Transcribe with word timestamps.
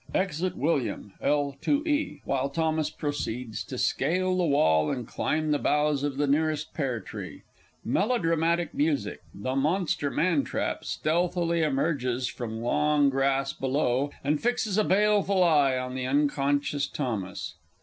[Exit 0.15 0.57
WILLIAM 0.57 1.13
(L. 1.21 1.55
2 1.61 1.87
E.), 1.87 2.21
while 2.25 2.49
THOMAS 2.49 2.89
proceeds 2.89 3.63
to 3.65 3.77
scale 3.77 4.35
the 4.35 4.43
wall 4.45 4.89
and 4.89 5.07
climb 5.07 5.51
the 5.51 5.59
boughs 5.59 6.01
of 6.03 6.17
the 6.17 6.25
nearest 6.25 6.73
pear 6.73 6.99
tree. 6.99 7.43
Melodramatic 7.85 8.73
Music. 8.73 9.21
The 9.35 9.55
Monster 9.55 10.09
Man 10.09 10.43
trap 10.43 10.83
stealthily 10.85 11.61
emerges 11.61 12.25
from 12.27 12.63
long 12.63 13.11
grass 13.11 13.53
below, 13.53 14.09
and 14.23 14.41
fixes 14.41 14.75
a 14.79 14.83
baleful 14.83 15.43
eye 15.43 15.77
on 15.77 15.93
the 15.93 16.07
unconscious 16.07 16.87
THOMAS. 16.87 17.53